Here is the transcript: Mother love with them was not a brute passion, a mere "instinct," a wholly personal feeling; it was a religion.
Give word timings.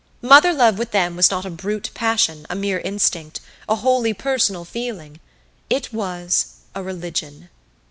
Mother 0.23 0.51
love 0.51 0.79
with 0.79 0.89
them 0.89 1.15
was 1.15 1.29
not 1.29 1.45
a 1.45 1.51
brute 1.51 1.91
passion, 1.93 2.47
a 2.49 2.55
mere 2.55 2.79
"instinct," 2.79 3.39
a 3.69 3.75
wholly 3.75 4.15
personal 4.15 4.65
feeling; 4.65 5.19
it 5.69 5.93
was 5.93 6.53
a 6.73 6.81
religion. 6.81 7.49